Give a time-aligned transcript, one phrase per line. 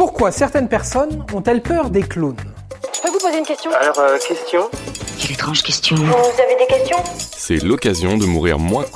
[0.00, 2.34] Pourquoi certaines personnes ont-elles peur des clowns
[2.94, 4.70] Je peux vous poser une question Alors, euh, question
[5.20, 5.94] Quelle étrange question.
[5.94, 6.96] Vous avez des questions
[7.36, 8.86] C'est l'occasion de mourir moins.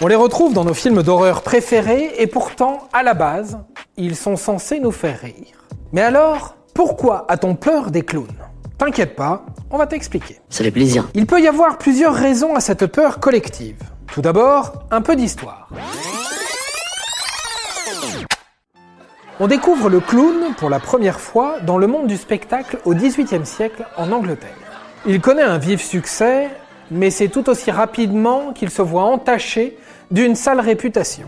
[0.00, 3.58] On les retrouve dans nos films d'horreur préférés et pourtant, à la base,
[3.98, 5.66] ils sont censés nous faire rire.
[5.92, 8.38] Mais alors, pourquoi a-t-on peur des clowns
[8.78, 10.40] T'inquiète pas, on va t'expliquer.
[10.48, 11.10] Ça fait plaisir.
[11.12, 13.76] Il peut y avoir plusieurs raisons à cette peur collective.
[14.06, 15.68] Tout d'abord, un peu d'histoire.
[19.40, 23.44] On découvre le clown pour la première fois dans le monde du spectacle au XVIIIe
[23.44, 24.54] siècle en Angleterre.
[25.06, 26.48] Il connaît un vif succès,
[26.92, 29.76] mais c'est tout aussi rapidement qu'il se voit entaché
[30.12, 31.26] d'une sale réputation.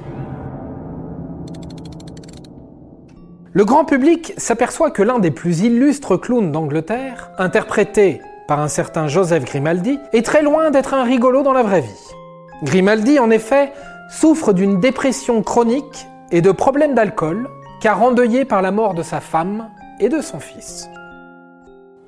[3.52, 9.08] Le grand public s'aperçoit que l'un des plus illustres clowns d'Angleterre, interprété par un certain
[9.08, 12.14] Joseph Grimaldi, est très loin d'être un rigolo dans la vraie vie.
[12.62, 13.72] Grimaldi, en effet,
[14.10, 17.48] souffre d'une dépression chronique et de problèmes d'alcool,
[17.80, 19.68] car endeuillé par la mort de sa femme
[20.00, 20.88] et de son fils.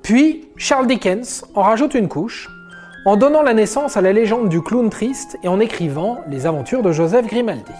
[0.01, 2.49] Puis, Charles Dickens en rajoute une couche,
[3.05, 6.81] en donnant la naissance à la légende du clown triste et en écrivant les aventures
[6.81, 7.71] de Joseph Grimaldi.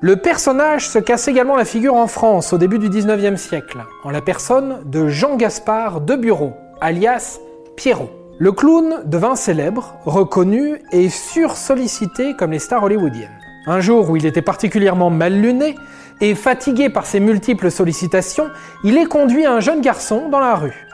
[0.00, 4.10] Le personnage se casse également la figure en France au début du 19e siècle, en
[4.10, 7.38] la personne de Jean Gaspard de Bureau, alias
[7.76, 8.10] Pierrot.
[8.38, 13.43] Le clown devint célèbre, reconnu et sursollicité comme les stars hollywoodiennes.
[13.66, 15.74] Un jour où il était particulièrement mal luné
[16.20, 18.50] et fatigué par ses multiples sollicitations,
[18.84, 20.86] il est conduit un jeune garçon dans la rue.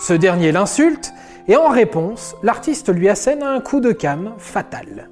[0.00, 1.12] Ce dernier l'insulte
[1.48, 5.08] et en réponse, l'artiste lui assène un coup de canne fatal.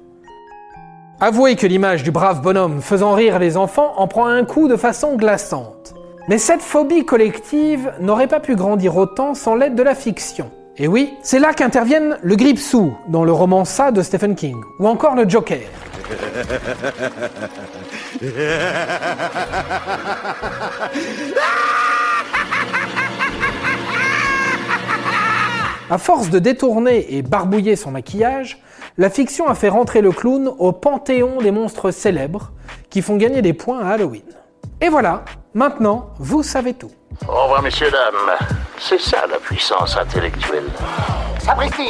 [1.21, 4.75] Avouez que l'image du brave bonhomme faisant rire les enfants en prend un coup de
[4.75, 5.93] façon glaçante.
[6.27, 10.51] Mais cette phobie collective n'aurait pas pu grandir autant sans l'aide de la fiction.
[10.77, 14.87] Et oui, c'est là qu'interviennent le Gripsou dans le roman Ça de Stephen King, ou
[14.87, 15.61] encore le Joker.
[25.89, 28.59] À force de détourner et barbouiller son maquillage,
[28.97, 32.51] la fiction a fait rentrer le clown au panthéon des monstres célèbres
[32.89, 34.23] qui font gagner des points à Halloween.
[34.81, 36.91] Et voilà, maintenant, vous savez tout.
[37.27, 38.49] Au revoir, messieurs, dames.
[38.79, 40.65] C'est ça la puissance intellectuelle.
[41.39, 41.89] Sapristi